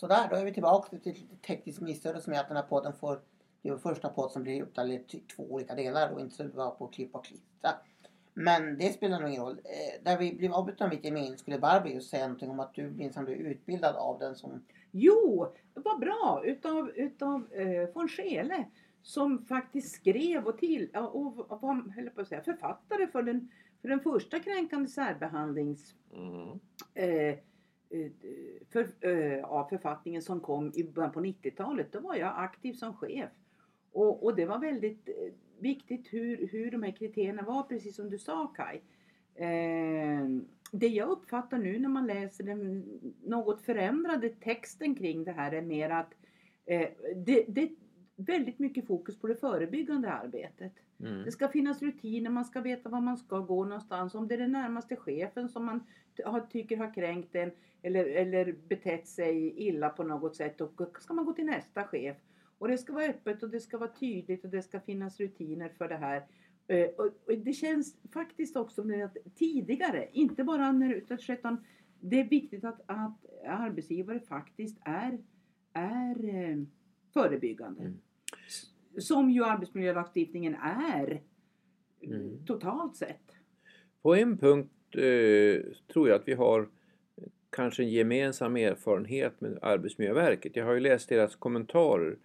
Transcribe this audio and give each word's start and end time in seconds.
Sådär, 0.00 0.28
då 0.30 0.36
är 0.36 0.44
vi 0.44 0.52
tillbaka 0.52 0.98
till 0.98 1.12
lite 1.12 1.36
tekniskt 1.46 1.80
missöde 1.80 2.20
som 2.20 2.32
är 2.32 2.40
att 2.40 2.48
den 2.48 2.56
här 2.56 2.64
podden 2.64 2.92
får 2.92 3.20
det 3.62 3.68
är 3.68 3.76
första 3.76 4.08
podd 4.08 4.30
som 4.30 4.42
blir 4.42 4.62
uppdelad 4.62 4.90
i 4.90 5.22
två 5.36 5.42
olika 5.42 5.74
delar 5.74 6.12
och 6.12 6.20
inte 6.20 6.34
så 6.34 6.44
bara 6.44 6.70
på 6.70 6.86
klippa 6.86 7.18
och 7.18 7.24
klistra. 7.24 7.70
Men 8.34 8.78
det 8.78 8.92
spelar 8.92 9.20
nog 9.20 9.28
ingen 9.28 9.42
roll. 9.42 9.60
Eh, 9.64 10.04
där 10.04 10.18
vi 10.18 10.34
blev 10.34 10.52
avbrutna 10.52 10.88
mitt 10.88 11.04
i 11.04 11.10
meningen 11.10 11.38
skulle 11.38 11.58
Barbro 11.58 12.00
säga 12.00 12.22
någonting 12.22 12.50
om 12.50 12.60
att 12.60 12.74
du 12.74 12.90
minsann 12.90 13.24
blev 13.24 13.36
utbildad 13.36 13.96
av 13.96 14.18
den 14.18 14.34
som... 14.34 14.64
Jo, 14.90 15.46
vad 15.74 16.00
bra! 16.00 16.42
Utav, 16.44 16.90
utav 16.94 17.52
eh, 17.52 17.88
von 17.94 18.08
Scheele 18.08 18.64
som 19.02 19.44
faktiskt 19.44 19.94
skrev 19.94 20.46
och 20.46 20.58
till 20.58 20.88
och 20.96 21.36
var 21.36 21.92
höll 21.94 22.10
på 22.10 22.20
att 22.20 22.28
säga, 22.28 22.42
författare 22.42 23.06
för 23.06 23.22
den, 23.22 23.50
för 23.82 23.88
den 23.88 24.00
första 24.00 24.38
kränkande 24.38 24.88
särbehandlings 24.88 25.94
mm. 26.14 26.60
eh 26.94 27.38
Eh, 27.90 28.10
för, 28.72 28.88
eh, 29.00 29.44
av 29.44 29.68
författningen 29.68 30.22
som 30.22 30.40
kom 30.40 30.72
i 30.74 30.84
början 30.84 31.12
på 31.12 31.20
90-talet. 31.20 31.92
Då 31.92 32.00
var 32.00 32.14
jag 32.14 32.34
aktiv 32.36 32.72
som 32.72 32.96
chef. 32.96 33.30
Och, 33.92 34.24
och 34.24 34.36
det 34.36 34.46
var 34.46 34.58
väldigt 34.58 35.08
eh, 35.08 35.14
viktigt 35.58 36.12
hur, 36.12 36.48
hur 36.48 36.70
de 36.70 36.82
här 36.82 36.90
kriterierna 36.92 37.42
var, 37.42 37.62
precis 37.62 37.96
som 37.96 38.10
du 38.10 38.18
sa 38.18 38.46
Kai. 38.46 38.80
Eh, 39.34 40.26
det 40.72 40.88
jag 40.88 41.08
uppfattar 41.08 41.58
nu 41.58 41.78
när 41.78 41.88
man 41.88 42.06
läser 42.06 42.44
den 42.44 42.84
något 43.24 43.62
förändrade 43.62 44.28
texten 44.28 44.94
kring 44.94 45.24
det 45.24 45.32
här 45.32 45.52
är 45.52 45.62
mer 45.62 45.90
att 45.90 46.14
eh, 46.66 46.88
det, 47.16 47.44
det 47.48 47.70
väldigt 48.20 48.58
mycket 48.58 48.86
fokus 48.86 49.18
på 49.18 49.26
det 49.26 49.36
förebyggande 49.36 50.12
arbetet. 50.12 50.72
Mm. 51.00 51.24
Det 51.24 51.32
ska 51.32 51.48
finnas 51.48 51.82
rutiner, 51.82 52.30
man 52.30 52.44
ska 52.44 52.60
veta 52.60 52.88
var 52.88 53.00
man 53.00 53.16
ska 53.16 53.38
gå 53.38 53.64
någonstans. 53.64 54.14
Om 54.14 54.28
det 54.28 54.34
är 54.34 54.38
den 54.38 54.52
närmaste 54.52 54.96
chefen 54.96 55.48
som 55.48 55.64
man 55.64 55.80
har, 56.24 56.40
tycker 56.40 56.76
har 56.76 56.94
kränkt 56.94 57.34
en 57.34 57.50
eller, 57.82 58.04
eller 58.04 58.52
betett 58.68 59.08
sig 59.08 59.54
illa 59.56 59.88
på 59.88 60.02
något 60.02 60.36
sätt, 60.36 60.58
då 60.58 60.70
ska 60.98 61.14
man 61.14 61.24
gå 61.24 61.32
till 61.32 61.46
nästa 61.46 61.84
chef. 61.84 62.16
Och 62.58 62.68
det 62.68 62.78
ska 62.78 62.92
vara 62.92 63.04
öppet 63.04 63.42
och 63.42 63.50
det 63.50 63.60
ska 63.60 63.78
vara 63.78 63.90
tydligt 63.90 64.44
och 64.44 64.50
det 64.50 64.62
ska 64.62 64.80
finnas 64.80 65.20
rutiner 65.20 65.68
för 65.68 65.88
det 65.88 65.96
här. 65.96 66.22
Eh, 66.66 66.90
och 66.96 67.38
det 67.38 67.52
känns 67.52 67.96
faktiskt 68.12 68.56
också 68.56 68.82
att 69.04 69.16
tidigare, 69.34 70.08
inte 70.12 70.44
bara 70.44 70.72
när 70.72 70.94
utan 70.94 71.64
det 72.00 72.20
är 72.20 72.28
viktigt 72.28 72.64
att, 72.64 72.80
att 72.86 73.26
arbetsgivare 73.46 74.20
faktiskt 74.20 74.78
är, 74.84 75.18
är 75.72 76.24
eh, 76.24 76.56
förebyggande. 77.12 77.82
Mm. 77.82 77.98
Som 78.98 79.30
ju 79.30 79.44
arbetsmiljölagstiftningen 79.44 80.54
är 80.62 81.20
mm. 82.02 82.46
totalt 82.46 82.96
sett. 82.96 83.36
På 84.02 84.14
en 84.14 84.38
punkt 84.38 84.70
eh, 84.92 85.62
tror 85.92 86.08
jag 86.08 86.20
att 86.20 86.28
vi 86.28 86.34
har 86.34 86.68
kanske 87.50 87.82
en 87.82 87.90
gemensam 87.90 88.56
erfarenhet 88.56 89.40
med 89.40 89.58
Arbetsmiljöverket. 89.62 90.56
Jag 90.56 90.64
har 90.64 90.74
ju 90.74 90.80
läst 90.80 91.08
deras 91.08 91.36
kommentarer 91.36 92.16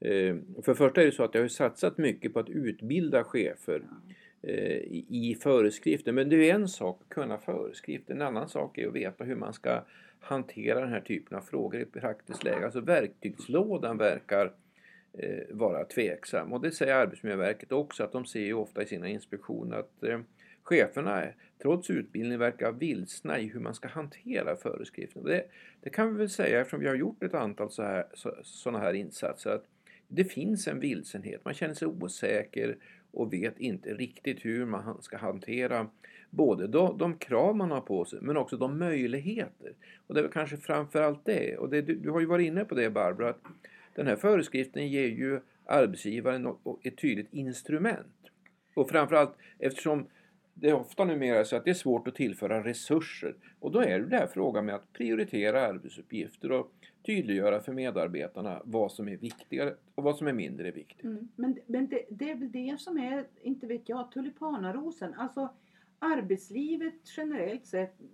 Eh, 0.00 0.36
för 0.62 0.72
det 0.72 0.74
första 0.74 1.00
är 1.00 1.06
det 1.06 1.12
så 1.12 1.24
att 1.24 1.34
jag 1.34 1.42
har 1.42 1.48
satsat 1.48 1.98
mycket 1.98 2.32
på 2.32 2.38
att 2.38 2.48
utbilda 2.48 3.24
chefer 3.24 3.82
eh, 4.42 4.82
i 5.08 5.38
föreskrifter. 5.42 6.12
Men 6.12 6.28
det 6.28 6.50
är 6.50 6.54
en 6.54 6.68
sak 6.68 7.00
att 7.02 7.08
kunna 7.08 7.38
föreskrifter. 7.38 8.14
En 8.14 8.22
annan 8.22 8.48
sak 8.48 8.78
är 8.78 8.88
att 8.88 8.94
veta 8.94 9.24
hur 9.24 9.36
man 9.36 9.52
ska 9.52 9.84
hantera 10.20 10.80
den 10.80 10.88
här 10.88 11.00
typen 11.00 11.38
av 11.38 11.42
frågor 11.42 11.80
i 11.80 11.84
praktiskt 11.84 12.44
läge. 12.44 12.64
Alltså 12.64 12.80
verktygslådan 12.80 13.98
verkar 13.98 14.46
eh, 14.46 14.52
Eh, 15.18 15.42
vara 15.50 15.84
tveksam. 15.84 16.52
Och 16.52 16.60
det 16.60 16.70
säger 16.70 16.94
Arbetsmiljöverket 16.94 17.72
också 17.72 18.04
att 18.04 18.12
de 18.12 18.24
ser 18.24 18.40
ju 18.40 18.54
ofta 18.54 18.82
i 18.82 18.86
sina 18.86 19.08
inspektioner 19.08 19.76
att 19.76 20.02
eh, 20.02 20.20
cheferna 20.62 21.24
trots 21.62 21.90
utbildning 21.90 22.38
verkar 22.38 22.72
vilsna 22.72 23.38
i 23.38 23.46
hur 23.46 23.60
man 23.60 23.74
ska 23.74 23.88
hantera 23.88 24.56
föreskrifterna. 24.56 25.28
Det, 25.28 25.44
det 25.80 25.90
kan 25.90 26.12
vi 26.12 26.18
väl 26.18 26.30
säga 26.30 26.60
eftersom 26.60 26.80
vi 26.80 26.88
har 26.88 26.94
gjort 26.94 27.22
ett 27.22 27.34
antal 27.34 27.70
så 27.70 27.82
här, 27.82 28.06
så, 28.14 28.34
sådana 28.42 28.78
här 28.78 28.92
insatser 28.92 29.50
att 29.50 29.64
det 30.08 30.24
finns 30.24 30.68
en 30.68 30.80
vilsenhet. 30.80 31.44
Man 31.44 31.54
känner 31.54 31.74
sig 31.74 31.88
osäker 31.88 32.76
och 33.10 33.32
vet 33.32 33.58
inte 33.58 33.94
riktigt 33.94 34.44
hur 34.44 34.66
man 34.66 35.02
ska 35.02 35.16
hantera 35.16 35.86
både 36.30 36.66
de, 36.66 36.98
de 36.98 37.18
krav 37.18 37.56
man 37.56 37.70
har 37.70 37.80
på 37.80 38.04
sig 38.04 38.18
men 38.22 38.36
också 38.36 38.56
de 38.56 38.78
möjligheter. 38.78 39.72
Och 40.06 40.14
det 40.14 40.20
är 40.20 40.28
kanske 40.28 40.56
framförallt 40.56 41.24
det. 41.24 41.56
Och 41.56 41.70
det, 41.70 41.82
du, 41.82 41.94
du 41.94 42.10
har 42.10 42.20
ju 42.20 42.26
varit 42.26 42.46
inne 42.46 42.64
på 42.64 42.74
det 42.74 42.90
Barbara, 42.90 43.30
att 43.30 43.40
den 43.96 44.06
här 44.06 44.16
föreskriften 44.16 44.88
ger 44.88 45.08
ju 45.08 45.40
arbetsgivaren 45.64 46.54
ett 46.82 46.98
tydligt 46.98 47.32
instrument. 47.32 48.30
Och 48.74 48.88
framförallt 48.88 49.36
eftersom 49.58 50.06
det 50.54 50.68
är 50.68 50.74
ofta 50.74 51.04
numera 51.04 51.44
så 51.44 51.56
att 51.56 51.64
det 51.64 51.70
är 51.70 51.74
svårt 51.74 52.08
att 52.08 52.14
tillföra 52.14 52.64
resurser 52.64 53.36
och 53.60 53.72
då 53.72 53.80
är 53.80 54.00
det 54.00 54.06
där 54.06 54.26
frågan 54.26 54.64
med 54.66 54.74
att 54.74 54.92
prioritera 54.92 55.66
arbetsuppgifter 55.66 56.52
och 56.52 56.72
tydliggöra 57.06 57.60
för 57.60 57.72
medarbetarna 57.72 58.62
vad 58.64 58.92
som 58.92 59.08
är 59.08 59.16
viktigare 59.16 59.74
och 59.94 60.02
vad 60.02 60.16
som 60.16 60.26
är 60.26 60.32
mindre 60.32 60.70
viktigt. 60.70 61.04
Mm. 61.04 61.28
Men, 61.36 61.58
men 61.66 61.88
det, 61.88 62.04
det, 62.10 62.30
är 62.30 62.34
väl 62.34 62.52
det 62.52 62.80
som 62.80 62.98
är, 62.98 63.26
inte 63.42 63.66
vet 63.66 63.88
jag, 63.88 64.12
tulipanarosen. 64.12 65.14
Alltså 65.14 65.54
arbetslivet 65.98 66.94
generellt 67.16 67.66
sett, 67.66 68.00
eh, 68.00 68.06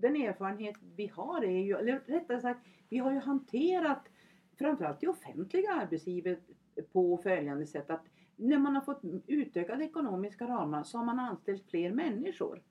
den 0.00 0.16
erfarenhet 0.16 0.76
vi 0.96 1.06
har 1.06 1.44
är 1.44 1.62
ju, 1.64 1.76
eller 1.76 2.00
rättare 2.06 2.40
sagt, 2.40 2.66
vi 2.88 2.98
har 2.98 3.12
ju 3.12 3.18
hanterat 3.18 4.08
framförallt 4.58 5.00
det 5.00 5.08
offentliga 5.08 5.72
arbetslivet 5.72 6.40
på 6.92 7.18
följande 7.18 7.66
sätt 7.66 7.90
att 7.90 8.04
när 8.36 8.58
man 8.58 8.74
har 8.74 8.82
fått 8.82 9.02
utökade 9.26 9.84
ekonomiska 9.84 10.48
ramar 10.48 10.82
så 10.82 10.98
har 10.98 11.04
man 11.04 11.18
anställt 11.18 11.70
fler 11.70 11.92
människor 11.92 12.62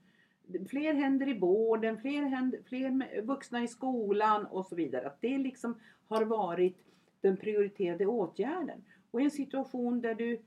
fler 0.69 0.93
händer 0.93 1.29
i 1.29 1.39
vården, 1.39 1.97
fler, 1.97 2.23
händer, 2.23 2.59
fler 2.65 3.21
vuxna 3.21 3.63
i 3.63 3.67
skolan 3.67 4.45
och 4.45 4.65
så 4.65 4.75
vidare. 4.75 5.07
Att 5.07 5.21
det 5.21 5.37
liksom 5.37 5.79
har 6.07 6.25
varit 6.25 6.77
den 7.21 7.37
prioriterade 7.37 8.05
åtgärden. 8.05 8.83
Och 9.11 9.21
i 9.21 9.23
en 9.23 9.31
situation 9.31 10.01
där 10.01 10.15
du 10.15 10.41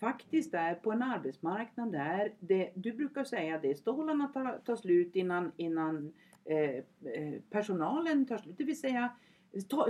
faktiskt 0.00 0.54
är 0.54 0.74
på 0.74 0.92
en 0.92 1.02
arbetsmarknad 1.02 1.92
där 1.92 2.32
det, 2.40 2.70
du 2.74 2.92
brukar 2.92 3.24
säga 3.24 3.58
det, 3.58 3.74
stålarna 3.74 4.28
tar, 4.28 4.60
tar 4.64 4.76
slut 4.76 5.16
innan, 5.16 5.52
innan 5.56 6.12
eh, 6.44 6.76
eh 7.14 7.40
personalen 7.50 8.26
tar 8.26 8.38
slut. 8.38 8.58
Det 8.58 8.64
vill 8.64 8.80
säga 8.80 9.10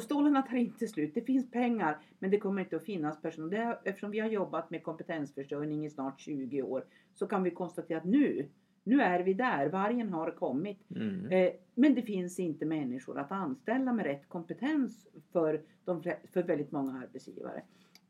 Stålarna 0.01 0.43
tar 0.43 0.57
inte 0.57 0.89
slut. 0.89 1.15
Det 1.15 1.23
finns 1.23 1.51
pengar 1.51 1.99
men 2.19 2.31
det 2.31 2.39
kommer 2.39 2.63
inte 2.63 2.77
att 2.77 2.85
finnas 2.85 3.23
personal. 3.23 3.51
Det, 3.51 3.79
eftersom 3.85 4.11
vi 4.11 4.19
har 4.19 4.29
jobbat 4.29 4.71
med 4.71 4.83
kompetensförsörjning 4.83 5.87
i 5.87 5.91
snart 5.91 6.21
20 6.21 6.63
år 6.63 6.85
så 7.15 7.27
kan 7.27 7.43
vi 7.43 7.51
konstatera 7.51 7.99
att 7.99 8.05
nu 8.05 8.49
nu 8.87 9.01
är 9.01 9.23
vi 9.23 9.35
där, 9.35 9.69
vargen 9.69 10.09
har 10.09 10.31
kommit. 10.31 10.91
Mm. 10.91 11.27
Eh, 11.27 11.53
men 11.75 11.95
det 11.95 12.03
finns 12.03 12.39
inte 12.39 12.67
människor 12.67 13.19
att 13.19 13.33
anställa 13.33 13.93
med 13.93 14.05
rätt 14.05 14.29
kompetens 14.29 15.07
för, 15.33 15.63
de, 15.85 16.03
för 16.33 16.43
väldigt 16.43 16.73
många 16.73 16.99
arbetsgivare. 17.03 17.63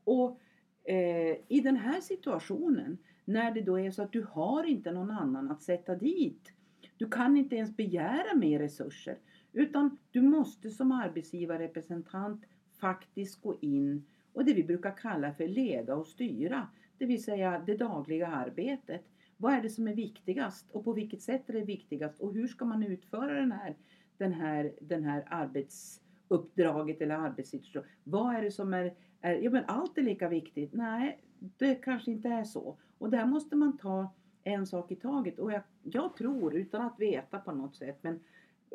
Och 0.04 0.40
eh, 0.84 1.36
i 1.48 1.60
den 1.64 1.76
här 1.76 2.00
situationen, 2.00 2.98
när 3.24 3.50
det 3.50 3.60
då 3.60 3.80
är 3.80 3.90
så 3.90 4.02
att 4.02 4.12
du 4.12 4.26
har 4.30 4.64
inte 4.64 4.92
någon 4.92 5.10
annan 5.10 5.50
att 5.50 5.62
sätta 5.62 5.94
dit. 5.94 6.52
Du 6.96 7.08
kan 7.08 7.36
inte 7.36 7.56
ens 7.56 7.76
begära 7.76 8.34
mer 8.34 8.58
resurser. 8.58 9.18
Utan 9.56 9.98
du 10.10 10.22
måste 10.22 10.70
som 10.70 10.92
arbetsgivarrepresentant 10.92 12.44
faktiskt 12.80 13.40
gå 13.40 13.58
in 13.60 14.06
och 14.32 14.44
det 14.44 14.54
vi 14.54 14.64
brukar 14.64 14.96
kalla 14.96 15.32
för 15.32 15.48
leda 15.48 15.94
och 15.94 16.06
styra. 16.06 16.68
Det 16.98 17.06
vill 17.06 17.24
säga 17.24 17.62
det 17.66 17.76
dagliga 17.76 18.26
arbetet. 18.26 19.02
Vad 19.36 19.52
är 19.52 19.62
det 19.62 19.70
som 19.70 19.88
är 19.88 19.94
viktigast 19.94 20.70
och 20.70 20.84
på 20.84 20.92
vilket 20.92 21.22
sätt 21.22 21.48
är 21.48 21.52
det 21.52 21.64
viktigast 21.64 22.20
och 22.20 22.34
hur 22.34 22.46
ska 22.46 22.64
man 22.64 22.82
utföra 22.82 23.40
den 23.40 23.52
här, 23.52 23.76
den 24.18 24.32
här, 24.32 24.72
den 24.80 25.04
här 25.04 25.24
arbetsuppdraget 25.26 27.00
eller 27.00 27.14
arbetssituationen? 27.14 27.90
Vad 28.04 28.34
är 28.34 28.42
det 28.42 28.50
som 28.50 28.74
är, 28.74 28.94
är 29.20 29.34
ja 29.34 29.50
men 29.50 29.64
allt 29.66 29.98
är 29.98 30.02
lika 30.02 30.28
viktigt. 30.28 30.72
Nej, 30.72 31.20
det 31.38 31.74
kanske 31.74 32.10
inte 32.10 32.28
är 32.28 32.44
så. 32.44 32.76
Och 32.98 33.10
där 33.10 33.26
måste 33.26 33.56
man 33.56 33.78
ta 33.78 34.14
en 34.44 34.66
sak 34.66 34.92
i 34.92 34.96
taget. 34.96 35.38
Och 35.38 35.52
jag, 35.52 35.62
jag 35.82 36.16
tror, 36.16 36.56
utan 36.56 36.82
att 36.82 37.00
veta 37.00 37.38
på 37.38 37.52
något 37.52 37.76
sätt, 37.76 37.98
men 38.02 38.20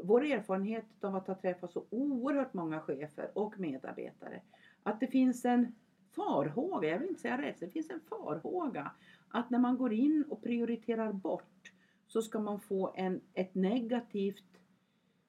vår 0.03 0.23
erfarenhet 0.23 1.03
av 1.03 1.15
att 1.15 1.27
ha 1.27 1.35
träffat 1.35 1.71
så 1.71 1.85
oerhört 1.89 2.53
många 2.53 2.79
chefer 2.79 3.31
och 3.33 3.59
medarbetare, 3.59 4.41
att 4.83 4.99
det 4.99 5.07
finns 5.07 5.45
en 5.45 5.75
farhåga, 6.11 6.89
jag 6.89 6.99
vill 6.99 7.09
inte 7.09 7.21
säga 7.21 7.41
rädsla, 7.41 7.67
det 7.67 7.73
finns 7.73 7.89
en 7.89 7.99
farhåga 7.99 8.91
att 9.29 9.49
när 9.49 9.59
man 9.59 9.77
går 9.77 9.93
in 9.93 10.23
och 10.29 10.43
prioriterar 10.43 11.13
bort 11.13 11.71
så 12.07 12.21
ska 12.21 12.39
man 12.39 12.59
få 12.59 12.93
en, 12.95 13.21
ett 13.33 13.55
negativt 13.55 14.59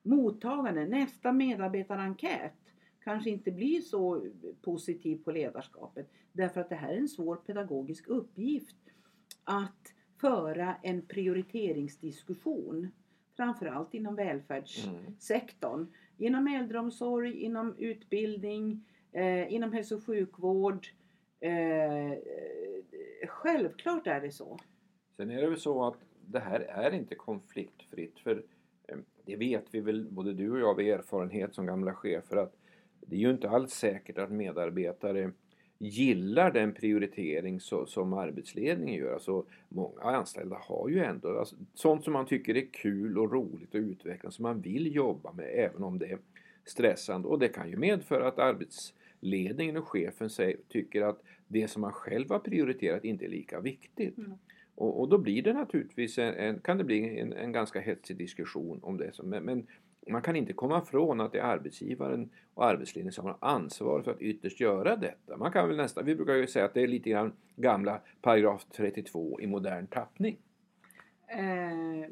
mottagande. 0.02 0.86
Nästa 0.86 1.32
medarbetarenkät 1.32 2.52
kanske 3.04 3.30
inte 3.30 3.50
blir 3.50 3.80
så 3.80 4.26
positiv 4.62 5.24
på 5.24 5.30
ledarskapet 5.30 6.10
därför 6.32 6.60
att 6.60 6.68
det 6.68 6.74
här 6.74 6.92
är 6.92 6.98
en 6.98 7.08
svår 7.08 7.36
pedagogisk 7.36 8.08
uppgift 8.08 8.76
att 9.44 9.94
föra 10.20 10.74
en 10.82 11.02
prioriteringsdiskussion 11.02 12.88
framförallt 13.36 13.94
inom 13.94 14.14
välfärdssektorn. 14.16 15.80
Mm. 15.80 15.92
Inom 16.18 16.46
äldreomsorg, 16.46 17.40
inom 17.40 17.74
utbildning, 17.78 18.84
eh, 19.12 19.52
inom 19.52 19.72
hälso 19.72 19.96
och 19.96 20.04
sjukvård, 20.04 20.86
eh, 21.40 22.18
självklart 23.28 24.06
är 24.06 24.20
det 24.20 24.30
så. 24.30 24.58
Sen 25.16 25.30
är 25.30 25.40
det 25.40 25.48
väl 25.48 25.60
så 25.60 25.84
att 25.84 25.98
det 26.26 26.40
här 26.40 26.60
är 26.60 26.94
inte 26.94 27.14
konfliktfritt. 27.14 28.18
För 28.18 28.44
eh, 28.88 28.96
det 29.24 29.36
vet 29.36 29.64
vi 29.70 29.80
väl 29.80 30.08
både 30.10 30.32
du 30.32 30.50
och 30.50 30.58
jag 30.58 30.68
av 30.68 30.80
erfarenhet 30.80 31.54
som 31.54 31.66
gamla 31.66 31.94
chefer 31.94 32.36
att 32.36 32.56
det 33.00 33.16
är 33.16 33.20
ju 33.20 33.30
inte 33.30 33.50
alls 33.50 33.72
säkert 33.72 34.18
att 34.18 34.30
medarbetare 34.30 35.32
gillar 35.82 36.50
den 36.50 36.72
prioritering 36.72 37.60
så, 37.60 37.86
som 37.86 38.12
arbetsledningen 38.12 38.94
gör. 38.94 39.14
Alltså, 39.14 39.44
många 39.68 40.02
anställda 40.02 40.56
har 40.60 40.88
ju 40.88 40.98
ändå 40.98 41.38
alltså, 41.38 41.56
sånt 41.74 42.04
som 42.04 42.12
man 42.12 42.26
tycker 42.26 42.56
är 42.56 42.66
kul 42.72 43.18
och 43.18 43.32
roligt 43.32 43.74
och 43.74 43.80
utvecklande 43.80 44.34
som 44.34 44.42
man 44.42 44.60
vill 44.60 44.94
jobba 44.94 45.32
med 45.32 45.50
även 45.54 45.82
om 45.82 45.98
det 45.98 46.06
är 46.06 46.18
stressande. 46.64 47.28
Och 47.28 47.38
det 47.38 47.48
kan 47.48 47.70
ju 47.70 47.76
medföra 47.76 48.28
att 48.28 48.38
arbetsledningen 48.38 49.76
och 49.76 49.88
chefen 49.88 50.30
säger, 50.30 50.56
tycker 50.68 51.02
att 51.02 51.22
det 51.48 51.68
som 51.68 51.80
man 51.80 51.92
själv 51.92 52.30
har 52.30 52.38
prioriterat 52.38 53.04
inte 53.04 53.24
är 53.24 53.28
lika 53.28 53.60
viktigt. 53.60 54.18
Mm. 54.18 54.32
Och, 54.74 55.00
och, 55.00 55.08
då 55.08 55.18
blir 55.18 55.42
det 55.42 55.52
naturligtvis 55.52 56.18
en, 56.18 56.34
en 56.34 56.60
kan 56.60 56.78
det 56.78 56.84
bli 56.84 57.18
en, 57.20 57.32
en, 57.32 57.52
ganska 57.52 57.80
hetsig 57.80 58.16
diskussion 58.16 58.80
om 58.82 58.96
det. 58.96 59.12
Men, 59.22 59.44
men 59.44 59.66
man 60.08 60.22
kan 60.22 60.36
inte 60.36 60.52
komma 60.52 60.82
ifrån 60.82 61.20
att 61.20 61.32
det 61.32 61.38
är 61.38 61.44
arbetsgivaren 61.44 62.30
och 62.54 62.64
arbetsledningen 62.64 63.12
som 63.12 63.24
har 63.24 63.36
ansvar 63.40 64.02
för 64.02 64.10
att 64.10 64.20
ytterst 64.20 64.60
göra 64.60 64.96
detta. 64.96 65.36
Man 65.36 65.52
kan 65.52 65.68
väl 65.68 65.76
nästan, 65.76 66.04
vi 66.04 66.14
brukar 66.14 66.34
ju 66.34 66.46
säga 66.46 66.64
att 66.64 66.74
det 66.74 66.82
är 66.82 66.88
lite 66.88 67.10
grann 67.10 67.32
gamla 67.56 68.00
paragraf 68.20 68.66
32 68.76 69.40
i 69.40 69.46
modern 69.46 69.86
tappning. 69.86 70.38
Eh, 71.26 72.10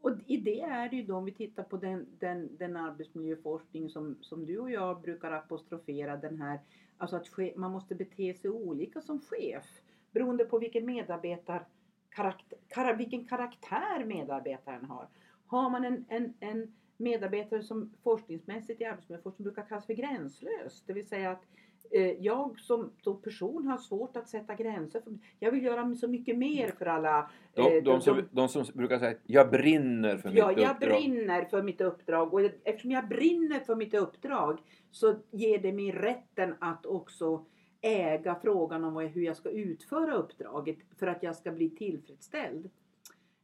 och 0.00 0.10
i 0.26 0.36
det 0.36 0.60
är 0.60 0.88
det 0.88 0.96
ju 0.96 1.02
då 1.02 1.16
om 1.16 1.24
vi 1.24 1.32
tittar 1.32 1.62
på 1.62 1.76
den, 1.76 2.06
den, 2.18 2.56
den 2.56 2.76
arbetsmiljöforskning 2.76 3.90
som, 3.90 4.16
som 4.20 4.46
du 4.46 4.58
och 4.58 4.70
jag 4.70 5.00
brukar 5.00 5.32
apostrofera 5.32 6.16
den 6.16 6.40
här, 6.40 6.60
alltså 6.98 7.16
att 7.16 7.28
chef, 7.28 7.56
man 7.56 7.70
måste 7.70 7.94
bete 7.94 8.34
sig 8.34 8.50
olika 8.50 9.00
som 9.00 9.20
chef 9.20 9.64
beroende 10.10 10.44
på 10.44 10.58
vilken 10.58 10.86
medarbetar 10.86 11.66
karaktär, 12.10 12.96
vilken 12.96 13.24
karaktär 13.24 14.04
medarbetaren 14.04 14.84
har. 14.84 15.08
Har 15.46 15.70
man 15.70 15.84
en, 15.84 16.04
en, 16.08 16.34
en 16.40 16.74
medarbetare 16.98 17.62
som 17.62 17.90
forskningsmässigt 18.02 18.80
i 18.80 18.84
arbetsmiljöforskning 18.84 19.44
brukar 19.44 19.62
kallas 19.62 19.86
för 19.86 19.94
gränslös. 19.94 20.82
Det 20.86 20.92
vill 20.92 21.06
säga 21.06 21.30
att 21.30 21.42
eh, 21.90 22.10
jag 22.10 22.60
som, 22.60 22.90
person 23.22 23.66
har 23.66 23.78
svårt 23.78 24.16
att 24.16 24.28
sätta 24.28 24.54
gränser. 24.54 25.02
Jag 25.38 25.52
vill 25.52 25.64
göra 25.64 25.94
så 25.94 26.08
mycket 26.08 26.38
mer 26.38 26.68
för 26.78 26.86
alla. 26.86 27.30
Eh, 27.54 27.64
de, 27.64 27.80
de, 27.80 28.00
som, 28.00 28.28
de, 28.30 28.48
som, 28.48 28.64
brukar 28.74 28.98
säga 28.98 29.18
jag 29.26 29.50
brinner 29.50 30.16
för 30.16 30.30
ja, 30.34 30.48
mitt 30.48 30.58
uppdrag. 30.58 30.58
Ja, 30.58 30.68
jag 30.68 31.00
brinner 31.00 31.44
för 31.44 31.62
mitt 31.62 31.80
uppdrag. 31.80 32.34
Och 32.34 32.40
eftersom 32.64 32.90
jag 32.90 33.08
brinner 33.08 33.60
för 33.60 33.76
mitt 33.76 33.94
uppdrag 33.94 34.58
så 34.90 35.14
ger 35.30 35.58
det 35.58 35.72
mig 35.72 35.92
rätten 35.92 36.54
att 36.58 36.86
också 36.86 37.44
äga 37.80 38.38
frågan 38.42 38.84
om 38.84 38.96
hur 38.96 39.22
jag 39.22 39.36
ska 39.36 39.50
utföra 39.50 40.14
uppdraget 40.14 40.76
för 40.98 41.06
att 41.06 41.22
jag 41.22 41.36
ska 41.36 41.52
bli 41.52 41.70
tillfredsställd 41.70 42.70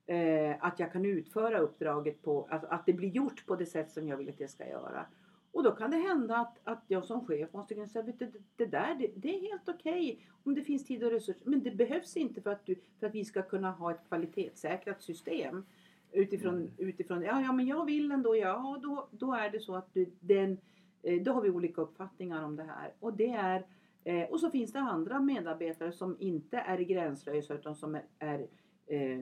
eh, 0.06 0.56
att 0.61 0.79
jag 0.79 0.93
kan 0.93 1.05
utföra 1.05 1.59
uppdraget 1.59 2.23
på, 2.23 2.47
att, 2.51 2.65
att 2.65 2.87
det 2.87 2.93
blir 2.93 3.09
gjort 3.09 3.47
på 3.47 3.56
det 3.56 3.67
sätt 3.67 3.91
som 3.91 4.09
jag 4.09 4.17
vill 4.17 4.29
att 4.29 4.39
det 4.39 4.49
ska 4.49 4.69
göra. 4.69 5.06
Och 5.55 5.62
då 5.62 5.71
kan 5.71 5.91
det 5.91 5.97
hända 5.97 6.37
att, 6.37 6.59
att 6.65 6.85
jag 6.89 7.05
som 7.05 7.27
chef 7.27 7.53
måste 7.53 7.75
kunna 7.75 7.87
säga 7.87 8.05
det, 8.19 8.33
det 8.56 8.67
där 8.67 8.95
det, 8.95 9.11
det, 9.17 9.37
är 9.37 9.41
helt 9.41 9.69
okej 9.69 10.12
okay 10.12 10.27
om 10.45 10.55
det 10.55 10.62
finns 10.62 10.85
tid 10.85 11.05
och 11.05 11.11
resurser. 11.11 11.43
Men 11.45 11.62
det 11.62 11.71
behövs 11.71 12.17
inte 12.17 12.43
för 12.43 12.51
att, 12.51 12.67
du, 12.67 12.77
för 13.01 13.06
att 13.06 13.15
vi 13.15 13.25
ska 13.25 13.43
kunna 13.43 13.71
ha 13.71 13.91
ett 13.91 14.09
kvalitetssäkrat 14.09 15.03
system. 15.03 15.65
Utifrån, 16.12 16.55
mm. 16.55 16.71
utifrån 16.77 17.23
ja, 17.23 17.41
ja 17.41 17.53
men 17.53 17.67
jag 17.67 17.85
vill 17.85 18.11
ändå, 18.11 18.37
ja 18.37 18.79
då, 18.83 19.09
då 19.11 19.33
är 19.33 19.51
det 19.51 19.61
så 19.61 19.75
att 19.75 19.95
du, 19.95 20.11
den, 20.21 20.59
eh, 21.03 21.23
då 21.23 21.33
har 21.33 21.41
vi 21.41 21.51
olika 21.51 21.81
uppfattningar 21.81 22.45
om 22.45 22.56
det 22.56 22.65
här. 22.65 22.93
Och 23.01 23.17
det 23.17 23.31
är 23.31 23.67
eh, 24.05 24.31
och 24.31 24.41
så 24.41 24.51
finns 24.51 24.73
det 24.73 24.79
andra 24.79 25.21
medarbetare 25.21 25.93
som 25.93 26.17
inte 26.19 26.56
är 26.56 26.79
gränslösa 26.79 27.55
utan 27.55 27.75
som 27.75 27.95
är, 27.95 28.05
är 28.19 28.47
eh, 28.87 29.19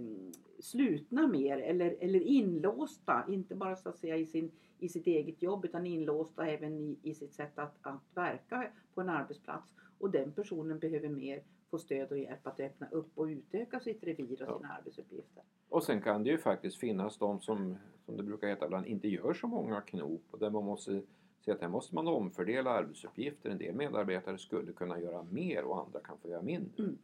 slutna 0.64 1.26
mer 1.26 1.58
eller, 1.58 1.96
eller 2.00 2.20
inlåsta, 2.20 3.24
inte 3.28 3.54
bara 3.54 3.76
så 3.76 3.88
att 3.88 3.98
säga 3.98 4.16
i, 4.16 4.26
sin, 4.26 4.50
i 4.78 4.88
sitt 4.88 5.06
eget 5.06 5.42
jobb 5.42 5.64
utan 5.64 5.86
inlåsta 5.86 6.46
även 6.46 6.80
i, 6.80 6.98
i 7.02 7.14
sitt 7.14 7.34
sätt 7.34 7.58
att, 7.58 7.76
att 7.82 8.02
verka 8.14 8.66
på 8.94 9.00
en 9.00 9.08
arbetsplats. 9.08 9.74
Och 9.98 10.10
den 10.10 10.32
personen 10.32 10.78
behöver 10.78 11.08
mer 11.08 11.42
få 11.70 11.78
stöd 11.78 12.10
och 12.10 12.18
hjälp 12.18 12.46
att 12.46 12.60
öppna 12.60 12.88
upp 12.90 13.10
och 13.14 13.24
utöka 13.24 13.80
sitt 13.80 14.04
revir 14.04 14.42
och 14.42 14.48
ja. 14.48 14.58
sina 14.58 14.68
arbetsuppgifter. 14.68 15.42
Och 15.68 15.82
sen 15.82 16.02
kan 16.02 16.22
det 16.22 16.30
ju 16.30 16.38
faktiskt 16.38 16.76
finnas 16.76 17.18
de 17.18 17.40
som, 17.40 17.76
som 18.04 18.16
det 18.16 18.22
brukar 18.22 18.48
heta 18.48 18.64
ibland, 18.64 18.86
inte 18.86 19.08
gör 19.08 19.34
så 19.34 19.46
många 19.46 19.80
knop 19.80 20.22
och 20.30 20.38
där 20.38 20.50
man 20.50 20.64
måste 20.64 21.02
se 21.44 21.52
att 21.52 21.60
här 21.60 21.68
måste 21.68 21.94
man 21.94 22.08
omfördela 22.08 22.70
arbetsuppgifter. 22.70 23.50
En 23.50 23.58
del 23.58 23.74
medarbetare 23.74 24.38
skulle 24.38 24.72
kunna 24.72 25.00
göra 25.00 25.22
mer 25.22 25.64
och 25.64 25.80
andra 25.80 26.00
kan 26.00 26.18
få 26.18 26.28
göra 26.28 26.42
mindre. 26.42 26.82
Mm. 26.82 26.98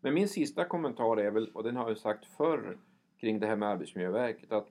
Men 0.00 0.14
min 0.14 0.28
sista 0.28 0.64
kommentar 0.64 1.16
är 1.16 1.30
väl, 1.30 1.50
och 1.54 1.62
den 1.62 1.76
har 1.76 1.88
jag 1.88 1.98
sagt 1.98 2.26
förr 2.26 2.78
kring 3.20 3.38
det 3.38 3.46
här 3.46 3.56
med 3.56 3.68
Arbetsmiljöverket, 3.68 4.52
att 4.52 4.68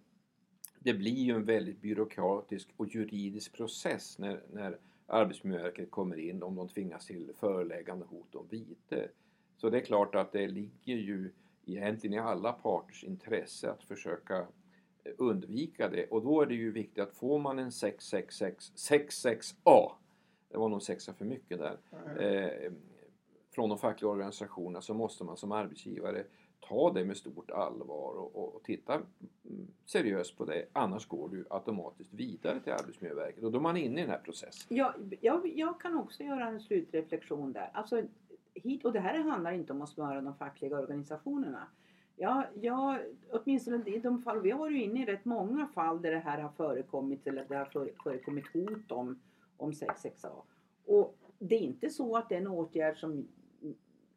det 0.80 0.94
blir 0.94 1.24
ju 1.24 1.36
en 1.36 1.46
väldigt 1.46 1.82
byråkratisk 1.82 2.70
och 2.78 2.88
juridisk 2.88 3.54
process 3.54 4.20
när, 4.20 4.42
när 4.54 4.78
Arbetsmiljöverket 5.08 5.92
kommer 5.92 6.20
in 6.20 6.44
om 6.44 6.56
de 6.56 6.68
tvingas 6.68 7.06
till 7.06 7.32
föreläggande 7.40 8.06
hot 8.06 8.36
om 8.36 8.48
vite. 8.50 9.10
Så 9.58 9.70
det 9.70 9.78
är 9.78 9.86
klart 9.86 10.16
att 10.16 10.32
det 10.32 10.48
ligger 10.48 10.96
ju 10.96 11.32
egentligen 11.66 12.14
i 12.14 12.20
alla 12.20 12.54
parters 12.54 13.04
intresse 13.04 13.72
att 13.72 13.84
försöka 13.84 14.48
undvika 15.18 15.90
det 15.90 16.06
och 16.06 16.22
då 16.22 16.42
är 16.42 16.46
det 16.46 16.56
ju 16.56 16.72
viktigt 16.72 17.00
att 17.00 17.14
får 17.14 17.40
man 17.40 17.60
en 17.60 17.72
666 17.72 18.72
66A, 18.76 19.92
det 20.50 20.58
var 20.58 20.70
nog 20.70 20.82
sexa 20.82 21.14
för 21.14 21.26
mycket 21.26 21.58
där, 21.58 21.78
mm. 21.92 22.18
eh, 22.18 22.72
från 23.52 23.70
de 23.70 23.78
fackliga 23.78 24.12
organisationerna 24.12 24.82
så 24.82 24.94
måste 24.94 25.24
man 25.24 25.38
som 25.38 25.52
arbetsgivare 25.52 26.24
ta 26.60 26.94
det 26.94 27.06
med 27.06 27.18
stort 27.18 27.52
allvar 27.52 28.14
och, 28.14 28.56
och, 28.56 28.64
titta 28.64 28.94
mm, 28.94 29.68
seriöst 29.86 30.38
på 30.38 30.46
det. 30.46 30.66
Annars 30.74 31.08
går 31.08 31.30
du 31.30 31.46
automatiskt 31.50 32.14
vidare 32.14 32.60
till 32.60 32.74
Arbetsmiljöverket 32.74 33.44
och 33.44 33.52
då 33.52 33.58
är 33.58 33.62
man 33.62 33.78
inne 33.78 33.98
i 33.98 34.02
den 34.02 34.12
här 34.12 34.22
processen. 34.26 34.78
Ja, 34.78 34.94
jag, 35.22 35.48
jag 35.56 35.82
kan 35.82 35.98
också 35.98 36.24
göra 36.24 36.48
en 36.48 36.60
slutreflektion 36.60 37.54
där. 37.54 37.70
Alltså, 37.74 38.02
hit, 38.54 38.86
och 38.86 38.94
det 38.94 39.00
här 39.00 39.20
handlar 39.20 39.52
inte 39.52 39.74
om 39.74 39.82
att 39.82 39.90
smöra 39.90 40.22
de 40.22 40.36
fackliga 40.36 40.80
organisationerna. 40.80 41.68
Ja, 42.16 42.46
ja, 42.62 43.00
åtminstone 43.32 43.90
i 43.90 44.00
de 44.00 44.22
fall 44.22 44.42
vi 44.42 44.52
har 44.52 44.60
varit 44.60 44.84
inne 44.84 45.04
i 45.04 45.06
rätt 45.06 45.26
många 45.26 45.68
fall 45.68 46.02
där 46.02 46.12
det 46.12 46.20
här 46.20 46.42
har 46.42 46.50
förekommit 46.50 47.28
eller 47.28 47.46
det 47.50 47.56
har 47.56 47.90
förekommit 48.04 48.46
hot 48.54 48.92
om, 48.92 49.20
om 49.58 49.72
66A. 49.72 50.42
Och 50.86 51.18
det 51.40 51.56
är 51.56 51.60
inte 51.60 51.90
så 51.90 52.18
att 52.18 52.30
det 52.30 52.36
är 52.36 52.42
en 52.42 52.48
åtgärd 52.48 52.98
som 52.98 53.28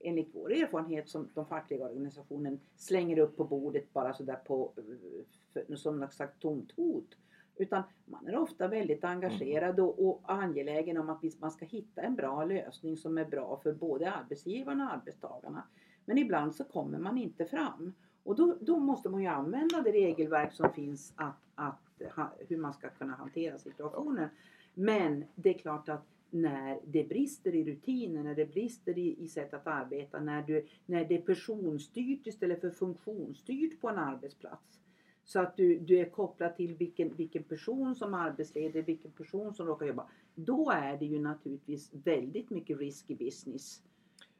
enligt 0.00 0.34
vår 0.34 0.52
erfarenhet 0.52 1.08
som 1.08 1.28
de 1.34 1.46
fackliga 1.46 1.84
organisationen 1.84 2.60
slänger 2.76 3.18
upp 3.18 3.36
på 3.36 3.44
bordet 3.44 3.92
bara 3.92 4.14
sådär 4.14 4.38
på, 4.46 4.72
eh, 4.76 5.24
för, 5.52 5.76
som 5.76 6.00
något 6.00 6.14
slags 6.14 6.38
tomt 6.38 6.72
hot. 6.76 7.16
Utan 7.56 7.82
man 8.04 8.28
är 8.28 8.36
ofta 8.36 8.68
väldigt 8.68 9.04
engagerad 9.04 9.78
mm. 9.78 9.84
och, 9.84 10.08
och 10.08 10.20
angelägen 10.24 10.96
om 10.96 11.10
att 11.10 11.22
man 11.38 11.50
ska 11.50 11.64
hitta 11.64 12.02
en 12.02 12.14
bra 12.14 12.44
lösning 12.44 12.96
som 12.96 13.18
är 13.18 13.24
bra 13.24 13.60
för 13.62 13.72
både 13.72 14.12
arbetsgivarna 14.12 14.84
och 14.84 14.92
arbetstagarna. 14.92 15.62
Men 16.04 16.18
ibland 16.18 16.54
så 16.54 16.64
kommer 16.64 16.98
man 16.98 17.18
inte 17.18 17.44
fram. 17.44 17.92
Och 18.22 18.36
då, 18.36 18.56
då 18.60 18.78
måste 18.78 19.08
man 19.08 19.20
ju 19.22 19.26
använda 19.26 19.82
det 19.82 19.92
regelverk 19.92 20.52
som 20.52 20.72
finns 20.72 21.12
att, 21.16 21.40
att, 21.54 22.02
hur 22.48 22.56
man 22.56 22.72
ska 22.72 22.88
kunna 22.88 23.14
hantera 23.14 23.58
situationen. 23.58 24.28
Men 24.74 25.24
det 25.34 25.54
är 25.54 25.58
klart 25.58 25.88
att 25.88 26.06
när 26.30 26.80
det 26.86 27.08
brister 27.08 27.54
i 27.54 27.64
rutiner, 27.64 28.22
när 28.22 28.34
det 28.34 28.46
brister 28.46 28.98
i, 28.98 29.24
i 29.24 29.28
sätt 29.28 29.54
att 29.54 29.66
arbeta, 29.66 30.20
när, 30.20 30.42
du, 30.42 30.66
när 30.86 31.04
det 31.04 31.14
är 31.14 31.22
personstyrt 31.22 32.26
istället 32.26 32.60
för 32.60 32.70
funktionsstyrt 32.70 33.80
på 33.80 33.88
en 33.88 33.98
arbetsplats. 33.98 34.80
Så 35.24 35.40
att 35.40 35.56
du, 35.56 35.78
du 35.78 35.98
är 35.98 36.10
kopplad 36.10 36.56
till 36.56 36.76
vilken, 36.76 37.14
vilken 37.16 37.42
person 37.42 37.94
som 37.94 38.14
arbetsleder, 38.14 38.82
vilken 38.82 39.10
person 39.10 39.54
som 39.54 39.66
råkar 39.66 39.86
jobba. 39.86 40.08
Då 40.34 40.70
är 40.70 40.96
det 40.96 41.06
ju 41.06 41.18
naturligtvis 41.18 41.90
väldigt 41.92 42.50
mycket 42.50 42.78
risky 42.78 43.14
business. 43.14 43.82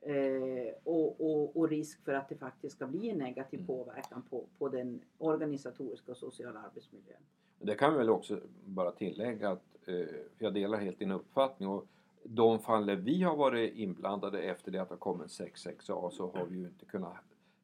Eh, 0.03 0.75
och, 0.85 1.21
och, 1.21 1.57
och, 1.57 1.69
risk 1.69 2.05
för 2.05 2.13
att 2.13 2.29
det 2.29 2.37
faktiskt 2.37 2.77
ska 2.77 2.87
bli 2.87 3.11
en 3.11 3.19
negativ 3.19 3.61
mm. 3.61 3.67
påverkan 3.67 4.23
på, 4.31 4.47
på 4.59 4.69
den 4.69 5.01
organisatoriska 5.19 6.13
och 6.13 6.19
sociala 6.19 6.61
arbetsmiljön. 6.61 7.23
Det 7.63 7.75
kan 7.75 7.93
vi 7.93 7.99
väl 7.99 8.11
också 8.11 8.41
bara 8.65 8.91
tillägga 8.91 9.51
att 9.51 9.71
Eh, 9.91 10.17
jag 10.39 10.55
delar 10.55 10.79
helt 10.79 10.99
din 10.99 11.11
uppfattning. 11.11 11.69
Och 11.69 11.87
de 12.23 12.59
fall 12.59 12.87
där 12.87 12.97
vi 12.97 13.23
har 13.23 13.37
varit 13.37 13.75
inblandade 13.75 14.43
efter 14.43 14.73
det 14.73 14.79
att 14.79 14.89
det 14.89 14.95
har 14.95 14.99
kommit 14.99 15.29
66A 15.29 16.11
så 16.11 16.31
har 16.31 16.47
vi 16.47 16.59
ju 16.59 16.67
inte 16.67 16.85
kunnat 16.85 17.17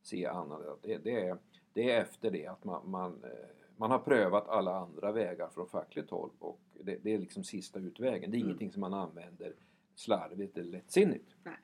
se 0.03 0.27
annat 0.27 0.61
än 0.61 0.71
att 0.71 0.83
det, 0.83 0.99
det, 0.99 1.27
är, 1.27 1.39
det 1.73 1.91
är 1.91 2.01
efter 2.01 2.31
det 2.31 2.47
att 2.47 2.65
man, 2.65 2.91
man, 2.91 3.25
eh, 3.25 3.31
man 3.77 3.91
har 3.91 3.99
prövat 3.99 4.49
alla 4.49 4.77
andra 4.77 5.13
vägar 5.13 5.49
från 5.49 5.69
fackligt 5.69 6.11
håll 6.11 6.31
och 6.39 6.61
det, 6.81 6.99
det 7.03 7.15
är 7.15 7.19
liksom 7.19 7.45
sista 7.45 7.79
utvägen. 7.79 8.31
Det 8.31 8.37
är 8.37 8.41
mm. 8.41 8.49
ingenting 8.49 8.73
som 8.73 8.81
man 8.81 8.95
använder 8.95 9.53
slarvigt 9.95 10.59
eller 10.59 10.71
lättsinnigt. 10.71 11.35
Nej. 11.43 11.55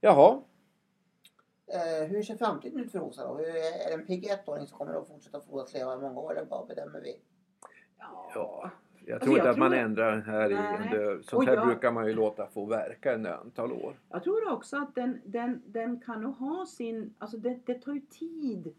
Jaha. 0.00 0.42
Eh, 1.66 2.08
hur 2.08 2.22
ser 2.22 2.36
framtiden 2.36 2.80
ut 2.80 2.92
för 2.92 2.98
Rosa 2.98 3.28
då? 3.28 3.38
Är 3.38 3.88
det 3.88 3.94
en 3.94 4.06
pigg 4.06 4.26
ettåring 4.26 4.66
som 4.66 4.78
kommer 4.78 4.94
att 4.94 5.08
fortsätta 5.08 5.40
frodas 5.40 5.74
leva 5.74 5.94
i 5.94 5.98
många 5.98 6.20
år 6.20 6.32
eller 6.32 6.50
vad 6.50 6.68
bedömer 6.68 7.00
vi? 7.00 7.20
Ja, 7.98 8.70
jag 9.08 9.14
alltså, 9.14 9.24
tror 9.24 9.34
alltså, 9.34 9.36
inte 9.36 9.50
att 9.50 9.58
man 9.58 9.72
ändrar 9.72 10.20
här 10.20 10.48
nej. 10.48 11.00
i 11.00 11.14
en 11.16 11.22
Sånt 11.22 11.48
här 11.48 11.54
jag, 11.54 11.66
brukar 11.66 11.92
man 11.92 12.06
ju 12.06 12.14
låta 12.14 12.46
få 12.46 12.64
verka 12.64 13.12
ett 13.12 13.26
antal 13.26 13.72
år. 13.72 13.94
Jag 14.08 14.22
tror 14.22 14.52
också 14.52 14.76
att 14.76 14.94
den, 14.94 15.20
den, 15.24 15.62
den 15.66 16.00
kan 16.00 16.22
nog 16.22 16.34
ha 16.34 16.66
sin... 16.66 17.14
Alltså 17.18 17.36
det, 17.36 17.58
det 17.66 17.74
tar 17.74 17.92
ju 17.92 18.00
tid. 18.00 18.74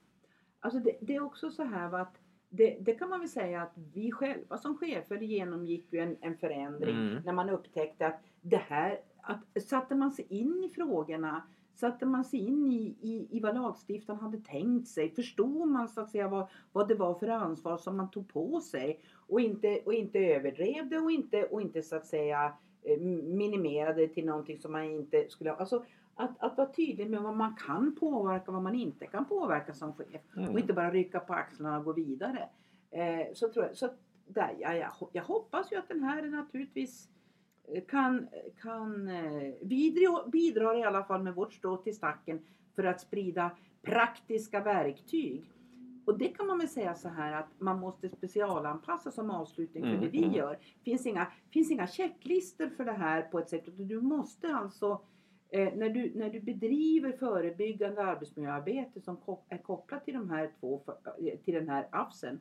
Alltså 0.59 0.79
det, 0.79 0.97
det 1.01 1.15
är 1.15 1.23
också 1.23 1.49
så 1.49 1.63
här 1.63 1.99
att 2.01 2.17
det, 2.49 2.77
det 2.81 2.93
kan 2.93 3.09
man 3.09 3.19
väl 3.19 3.29
säga 3.29 3.61
att 3.61 3.73
vi 3.93 4.11
själva 4.11 4.57
som 4.57 4.77
chefer 4.77 5.17
genomgick 5.17 5.93
ju 5.93 5.99
en, 5.99 6.17
en 6.21 6.37
förändring 6.37 6.95
Mm. 6.95 7.23
när 7.25 7.33
man 7.33 7.49
upptäckte 7.49 8.07
att 8.07 8.21
det 8.41 8.57
här, 8.57 8.99
att 9.21 9.63
satte 9.63 9.95
man 9.95 10.11
sig 10.11 10.25
in 10.29 10.63
i 10.63 10.69
frågorna, 10.69 11.43
satte 11.79 12.05
man 12.05 12.23
sig 12.23 12.39
in 12.39 12.67
i, 12.67 12.97
i, 13.01 13.27
i 13.37 13.39
vad 13.39 13.55
lagstiftaren 13.55 14.19
hade 14.19 14.37
tänkt 14.37 14.87
sig, 14.87 15.09
förstod 15.09 15.67
man 15.67 15.87
så 15.87 16.01
att 16.01 16.09
säga 16.09 16.27
vad, 16.27 16.47
vad 16.71 16.87
det 16.87 16.95
var 16.95 17.13
för 17.13 17.27
ansvar 17.27 17.77
som 17.77 17.97
man 17.97 18.11
tog 18.11 18.33
på 18.33 18.59
sig 18.59 18.99
och 19.27 19.41
inte, 19.41 19.79
och 19.85 19.93
inte 19.93 20.19
överdrev 20.19 20.89
det 20.89 20.97
och 20.97 21.11
inte, 21.11 21.43
och 21.43 21.61
inte 21.61 21.81
så 21.81 21.95
att 21.95 22.05
säga 22.05 22.53
eh, 22.83 22.99
minimerade 23.23 24.07
till 24.07 24.25
någonting 24.25 24.59
som 24.59 24.71
man 24.71 24.83
inte 24.83 25.29
skulle 25.29 25.49
ha. 25.49 25.57
Alltså, 25.57 25.83
att, 26.15 26.31
att 26.39 26.57
vara 26.57 26.73
tydlig 26.73 27.09
med 27.09 27.21
vad 27.21 27.37
man 27.37 27.55
kan 27.55 27.95
påverka 27.95 28.51
vad 28.51 28.63
man 28.63 28.75
inte 28.75 29.07
kan 29.07 29.25
påverka 29.25 29.73
som 29.73 29.93
chef. 29.93 30.21
Mm. 30.37 30.49
Och 30.49 30.59
inte 30.59 30.73
bara 30.73 30.91
rycka 30.91 31.19
på 31.19 31.33
axlarna 31.33 31.77
och 31.77 31.85
gå 31.85 31.93
vidare. 31.93 32.49
Eh, 32.91 33.33
så 33.33 33.49
tror 33.49 33.65
jag, 33.65 33.77
så 33.77 33.89
där, 34.27 34.55
ja, 34.59 34.73
jag, 34.73 34.91
jag 35.11 35.23
hoppas 35.23 35.71
ju 35.71 35.75
att 35.75 35.87
den 35.87 36.03
här 36.03 36.23
naturligtvis 36.23 37.09
eh, 37.09 37.18
kan, 37.87 38.27
kan 38.61 39.07
eh, 39.07 39.53
bidra, 39.63 40.27
bidrar 40.27 40.79
i 40.79 40.83
alla 40.83 41.03
fall 41.03 41.23
med 41.23 41.35
vårt 41.35 41.53
strå 41.53 41.77
till 41.77 41.95
stacken 41.95 42.39
för 42.75 42.83
att 42.83 43.01
sprida 43.01 43.51
praktiska 43.81 44.63
verktyg. 44.63 45.43
Och 46.05 46.17
det 46.17 46.27
kan 46.27 46.47
man 46.47 46.57
väl 46.57 46.67
säga 46.67 46.95
så 46.95 47.09
här 47.09 47.33
att 47.33 47.47
man 47.57 47.79
måste 47.79 48.09
specialanpassa 48.09 49.11
som 49.11 49.31
avslutning 49.31 49.83
för 49.83 49.89
Mm, 49.89 50.01
det 50.01 50.07
vi 50.07 50.23
mm. 50.23 50.35
gör. 50.35 50.57
finns 50.83 51.05
inga, 51.05 51.27
finns 51.49 51.71
inga 51.71 51.87
checklistor 51.87 52.69
för 52.69 52.85
det 52.85 52.91
här 52.91 53.21
på 53.21 53.39
ett 53.39 53.49
sätt. 53.49 53.63
Du 53.77 54.01
måste 54.01 54.47
alltså 54.55 55.01
Eh, 55.51 55.73
när, 55.75 55.89
du, 55.89 56.11
när 56.15 56.29
du 56.29 56.39
bedriver 56.39 57.11
förebyggande 57.11 58.03
arbetsmiljöarbete 58.03 59.01
som 59.01 59.17
kop- 59.17 59.45
är 59.49 59.57
kopplat 59.57 60.05
till, 60.05 60.13
de 60.13 60.29
här 60.29 60.51
två, 60.59 60.81
eh, 61.19 61.39
till 61.39 61.53
den 61.53 61.69
här 61.69 61.87
AFSen 61.91 62.39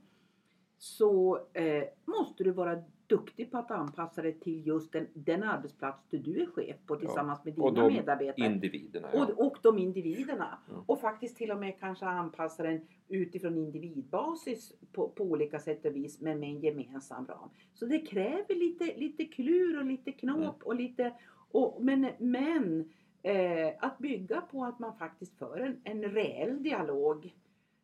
så 0.78 1.38
eh, 1.52 1.84
måste 2.04 2.44
du 2.44 2.50
vara 2.50 2.82
duktig 3.08 3.50
på 3.50 3.58
att 3.58 3.70
anpassa 3.70 4.22
dig 4.22 4.38
till 4.40 4.66
just 4.66 4.92
den, 4.92 5.06
den 5.14 5.42
arbetsplats 5.42 6.06
där 6.10 6.18
du 6.18 6.42
är 6.42 6.46
chef 6.46 6.76
på 6.86 6.96
tillsammans 6.96 7.44
med 7.44 7.58
Och 7.58 7.74
dina 7.74 7.88
de 7.88 7.94
medarbetare. 7.94 8.46
Individerna. 8.46 9.08
Ja. 9.12 9.24
Och, 9.24 9.46
och 9.46 9.58
de 9.62 9.78
individerna. 9.78 10.58
Ja. 10.68 10.84
Och 10.86 11.00
faktiskt 11.00 11.36
till 11.36 11.50
och 11.50 11.58
med 11.58 11.80
kanske 11.80 12.06
anpassa 12.06 12.62
den 12.62 12.80
utifrån 13.08 13.58
individbasis 13.58 14.72
på, 14.92 15.08
på 15.08 15.24
olika 15.24 15.58
sätt 15.58 15.84
och 15.84 15.96
vis 15.96 16.20
men 16.20 16.40
med 16.40 16.48
en 16.48 16.60
gemensam 16.60 17.26
ram. 17.26 17.48
Så 17.74 17.86
det 17.86 17.98
kräver 17.98 18.54
lite, 18.54 18.84
lite 18.84 19.24
klur 19.24 19.78
och 19.78 19.84
lite 19.84 20.12
knåp 20.12 20.38
Mm. 20.38 20.54
och 20.64 20.74
lite 20.74 21.14
och, 21.50 21.84
men, 21.84 22.06
men 22.18 22.92
eh, 23.22 23.72
att 23.78 23.98
bygga 23.98 24.40
på 24.40 24.64
att 24.64 24.78
man 24.78 24.98
faktiskt 24.98 25.38
för 25.38 25.60
en, 25.60 25.80
en 25.84 26.02
reell 26.02 26.62
dialog 26.62 27.34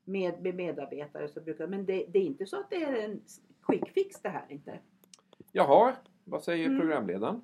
med, 0.05 0.43
med 0.43 0.55
medarbetare. 0.55 1.29
Så 1.29 1.41
brukar, 1.41 1.67
men 1.67 1.87
det, 1.87 2.07
det 2.09 2.19
är 2.19 2.23
inte 2.23 2.47
så 2.47 2.61
att 2.61 2.71
det 2.71 2.83
är 2.83 3.05
en 3.05 3.21
quick 3.67 3.89
fix 3.89 4.23
det 4.23 4.29
här 4.29 4.47
inte. 4.49 4.79
Jaha, 5.57 5.93
vad 6.25 6.43
säger 6.43 6.67
Mm. 6.67 6.81
programledaren? 6.81 7.43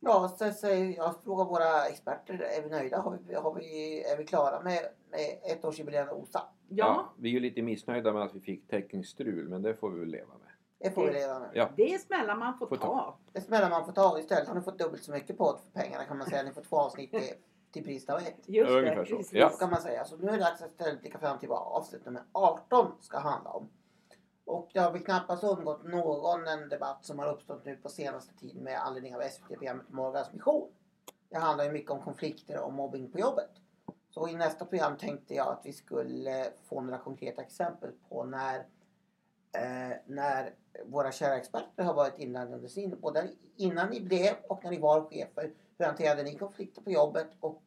Ja, 0.00 0.28
så 0.38 0.50
säger 0.52 0.96
jag 0.96 1.14
frågar 1.24 1.44
våra 1.44 1.84
experter, 1.84 2.34
är 2.58 2.62
vi 2.62 2.68
nöjda? 2.68 2.98
Har 3.00 3.18
vi, 3.28 3.34
har 3.34 3.54
vi, 3.54 4.02
är 4.04 4.16
vi 4.16 4.24
klara 4.24 4.60
med, 4.62 4.78
med 5.10 5.20
ettårsjubileet 5.44 6.08
av 6.10 6.18
OSA? 6.18 6.42
Ja, 6.68 7.12
Vi 7.18 7.28
är 7.28 7.32
ju 7.32 7.40
lite 7.40 7.62
missnöjda 7.62 8.12
med 8.12 8.22
att 8.22 8.34
vi 8.34 8.40
fick 8.40 8.68
täckningsstrul, 8.68 9.48
men 9.48 9.62
det 9.62 9.74
får 9.74 9.90
vi 9.90 10.00
väl 10.00 10.08
leva 10.08 10.32
med. 10.34 10.48
Det 10.78 10.90
får 10.90 11.06
vi 11.06 11.12
leva 11.12 11.38
med. 11.38 11.50
Ja. 11.54 11.68
det 11.76 11.94
är 11.94 11.98
smällar 11.98 12.36
man 12.36 12.58
får, 12.58 12.66
Får 12.66 12.76
ta. 12.76 12.82
ta. 12.86 13.18
Det 13.32 13.40
smällar 13.40 13.70
man 13.70 13.84
får 13.84 13.92
ta. 13.92 14.18
Istället 14.18 14.48
har 14.48 14.54
ni 14.54 14.60
fått 14.60 14.78
dubbelt 14.78 15.02
så 15.04 15.12
mycket 15.12 15.38
podd 15.38 15.60
för 15.60 15.80
pengarna 15.80 16.04
kan 16.04 16.18
man 16.18 16.26
säga. 16.26 16.42
Ni 16.42 16.52
får 16.52 16.62
två 16.62 16.76
avsnitt 16.76 17.10
till, 17.10 17.20
till 17.72 17.84
pris 17.84 18.08
av 18.08 18.18
ett. 18.18 18.48
Just 18.48 18.70
Ungefär 18.70 18.96
det, 19.00 19.06
så. 19.06 19.16
precis. 19.16 19.32
Ja. 19.32 19.50
Så 19.50 19.58
kan 19.58 19.70
man 19.70 19.80
säga. 19.80 20.04
Så 20.04 20.16
nu 20.16 20.28
är 20.28 20.32
det 20.32 20.38
dags 20.38 20.62
att 20.62 20.70
istället 20.70 21.00
blicka 21.00 21.18
fram 21.18 21.38
till 21.38 21.48
vad 21.48 21.58
avsnitt 21.58 22.04
nummer 22.04 22.22
18 22.32 22.92
ska 23.00 23.18
handla 23.18 23.50
om. 23.50 23.68
Och 24.46 24.70
det 24.72 24.80
har 24.80 24.92
väl 24.92 25.04
knappast 25.04 25.44
undgått 25.44 25.84
någon 25.84 26.48
en 26.48 26.68
debatt 26.68 27.04
som 27.04 27.18
har 27.18 27.32
uppstått 27.32 27.64
nu 27.64 27.76
på 27.76 27.88
senaste 27.88 28.34
tiden 28.34 28.62
med 28.62 28.80
anledning 28.80 29.16
av 29.16 29.20
SVT-programmet 29.20 29.88
Morgans 29.88 30.32
mission. 30.32 30.68
Det 31.28 31.38
handlar 31.38 31.64
ju 31.64 31.72
mycket 31.72 31.90
om 31.90 32.02
konflikter 32.02 32.60
och 32.60 32.72
mobbing 32.72 33.10
på 33.10 33.18
jobbet. 33.18 33.50
Så 34.10 34.28
i 34.28 34.34
nästa 34.34 34.64
program 34.64 34.96
tänkte 34.96 35.34
jag 35.34 35.48
att 35.48 35.60
vi 35.64 35.72
skulle 35.72 36.40
eh, 36.40 36.52
få 36.64 36.80
några 36.80 36.98
konkreta 36.98 37.42
exempel 37.42 37.90
på 38.08 38.24
när, 38.24 38.58
eh, 39.52 39.96
när 40.06 40.54
våra 40.84 41.12
kära 41.12 41.36
experter 41.36 41.82
har 41.82 41.94
varit 41.94 42.18
inblandade 42.18 42.68
sin, 42.68 43.00
både 43.00 43.28
innan 43.56 43.90
ni 43.90 44.00
blev 44.00 44.34
och 44.48 44.64
när 44.64 44.70
ni 44.70 44.78
var 44.78 45.10
chefer. 45.10 45.52
Hur 45.78 45.86
hanterade 45.86 46.22
ni 46.22 46.38
konflikter 46.38 46.82
på 46.82 46.90
jobbet 46.90 47.28
och 47.40 47.62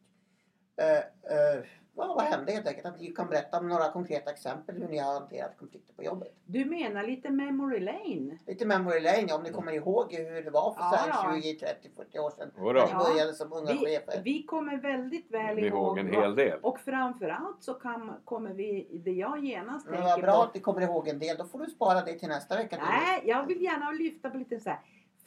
eh, 0.76 0.98
eh, 1.36 1.64
vad, 1.94 2.08
vad 2.08 2.22
hände 2.24 2.52
helt 2.52 2.66
enkelt? 2.68 2.86
Att 2.86 3.00
ni 3.00 3.06
kan 3.06 3.28
berätta 3.28 3.58
om 3.58 3.68
några 3.68 3.92
konkreta 3.92 4.30
exempel 4.30 4.76
hur 4.76 4.88
ni 4.88 4.98
har 4.98 5.12
hanterat 5.12 5.56
konflikter 5.58 5.94
på 5.94 6.02
jobbet. 6.04 6.34
Du 6.44 6.64
menar 6.64 7.02
lite 7.04 7.30
memory 7.30 7.80
lane? 7.80 8.38
Lite 8.46 8.66
memory 8.66 9.00
lane, 9.00 9.24
ja, 9.28 9.36
om 9.36 9.42
ni 9.42 9.50
kommer 9.50 9.72
ihåg 9.72 10.12
hur 10.14 10.42
det 10.42 10.50
var 10.50 10.72
för 10.74 10.80
Ja, 10.80 10.90
så 10.90 10.96
här 10.96 11.08
ja. 11.36 11.40
20, 11.42 11.54
30, 11.54 11.88
40 11.96 12.18
år 12.18 12.30
sedan. 12.30 12.50
När 12.56 12.72
ni 12.72 12.78
Ja. 12.80 13.04
började 13.12 13.34
som 13.34 13.52
unga 13.52 13.72
Vi, 13.72 13.78
chefer. 13.78 14.20
vi 14.24 14.42
kommer 14.42 14.76
väldigt 14.76 15.30
väl 15.30 15.56
Vi 15.56 15.66
ihåg 15.66 15.98
en 15.98 16.12
hel 16.12 16.34
del. 16.34 16.58
Och 16.62 16.80
framförallt 16.80 17.62
så 17.62 17.74
kan, 17.74 18.12
kommer 18.24 18.52
vi, 18.52 18.88
det 19.04 19.10
jag 19.12 19.44
genast 19.44 19.86
Men 19.86 19.94
tänker 19.94 20.10
vad 20.10 20.20
bra 20.20 20.32
på. 20.36 20.42
att 20.42 20.54
ni 20.54 20.60
kommer 20.60 20.80
ihåg 20.80 21.08
en 21.08 21.18
del. 21.18 21.36
Då 21.36 21.44
får 21.44 21.58
du 21.58 21.66
spara 21.66 22.00
det 22.00 22.12
till 22.18 22.28
nästa 22.28 22.56
vecka. 22.56 22.76
Nej, 22.82 23.22
jag 23.24 23.46
vill 23.46 23.62
gärna 23.62 23.90
lyfta 23.90 24.30
på 24.30 24.36
lite 24.38 24.60
så 24.60 24.68
här. 24.70 24.78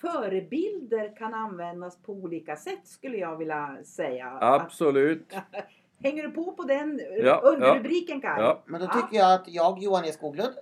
Förebilder 0.02 1.16
kan 1.18 1.34
användas 1.34 1.98
på 1.98 2.14
olika 2.14 2.56
sätt 2.56 2.88
skulle 2.88 3.18
jag 3.18 3.38
vilja 3.38 3.78
säga. 3.86 4.28
Att, 4.28 4.62
Absolut. 4.62 5.34
hänger 6.04 6.24
du 6.24 6.32
på 6.32 6.52
på 6.52 6.64
den 6.64 7.02
Ja, 7.24 7.42
underrubriken 7.44 8.22
Kaj? 8.22 8.36
Ja. 8.42 8.64
Men 8.68 8.82
då 8.82 8.88
tycker 8.88 9.18
jag 9.18 9.34
att 9.34 9.48
jag, 9.48 9.80
Johan 9.80 10.06
E 10.06 10.12
Skoglund, 10.12 10.54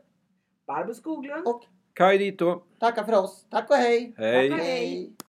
Barbro 0.68 0.94
Skoglund. 0.94 1.48
och 1.48 1.64
Kaj 1.94 2.18
dito. 2.18 2.62
tackar 2.80 3.04
för 3.04 3.14
oss. 3.24 3.46
Tack 3.52 3.70
och 3.70 3.76
hej! 3.76 4.14
Hej. 4.18 4.50
Tack 4.50 4.60
och 4.60 4.66
hej. 4.66 5.16